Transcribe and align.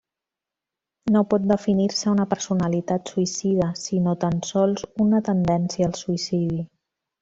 No 1.15 1.21
pot 1.33 1.45
definir-se 1.51 2.09
una 2.15 2.25
personalitat 2.33 3.13
suïcida, 3.13 3.71
sinó 3.85 4.19
tan 4.27 4.43
sols 4.51 4.91
una 5.09 5.25
tendència 5.33 5.93
al 5.93 5.99
suïcidi. 6.05 6.65